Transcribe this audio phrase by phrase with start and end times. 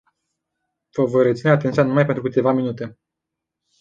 [0.93, 2.99] Vă voi reține atenția numai pentru câteva minute.